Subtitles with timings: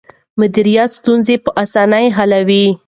[0.39, 2.65] مديريت ستونزې په اسانه حلوي.